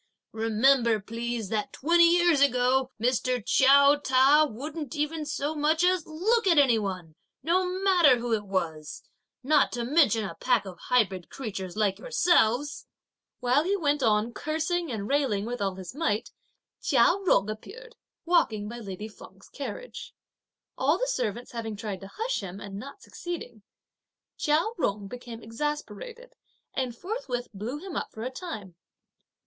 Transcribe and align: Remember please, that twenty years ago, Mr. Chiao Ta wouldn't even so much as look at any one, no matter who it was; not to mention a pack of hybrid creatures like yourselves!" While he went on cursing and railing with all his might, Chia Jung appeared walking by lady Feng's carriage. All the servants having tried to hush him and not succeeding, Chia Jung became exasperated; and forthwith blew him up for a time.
Remember 0.33 0.99
please, 0.99 1.49
that 1.49 1.71
twenty 1.73 2.05
years 2.07 2.41
ago, 2.41 2.89
Mr. 2.99 3.39
Chiao 3.45 3.97
Ta 3.97 4.47
wouldn't 4.49 4.95
even 4.95 5.27
so 5.27 5.53
much 5.53 5.83
as 5.83 6.07
look 6.07 6.47
at 6.47 6.57
any 6.57 6.79
one, 6.79 7.13
no 7.43 7.67
matter 7.83 8.17
who 8.17 8.33
it 8.33 8.47
was; 8.47 9.03
not 9.43 9.71
to 9.73 9.83
mention 9.83 10.25
a 10.25 10.33
pack 10.33 10.65
of 10.65 10.79
hybrid 10.85 11.29
creatures 11.29 11.75
like 11.77 11.99
yourselves!" 11.99 12.87
While 13.41 13.63
he 13.63 13.77
went 13.77 14.01
on 14.01 14.33
cursing 14.33 14.91
and 14.91 15.07
railing 15.07 15.45
with 15.45 15.61
all 15.61 15.75
his 15.75 15.93
might, 15.93 16.31
Chia 16.81 17.17
Jung 17.27 17.47
appeared 17.47 17.95
walking 18.25 18.67
by 18.67 18.79
lady 18.79 19.07
Feng's 19.07 19.49
carriage. 19.49 20.15
All 20.79 20.97
the 20.97 21.05
servants 21.05 21.51
having 21.51 21.75
tried 21.75 22.01
to 22.01 22.07
hush 22.11 22.39
him 22.41 22.59
and 22.59 22.79
not 22.79 23.03
succeeding, 23.03 23.61
Chia 24.35 24.63
Jung 24.79 25.07
became 25.07 25.43
exasperated; 25.43 26.33
and 26.73 26.95
forthwith 26.97 27.49
blew 27.53 27.77
him 27.77 27.95
up 27.95 28.11
for 28.11 28.23
a 28.23 28.31
time. 28.31 28.73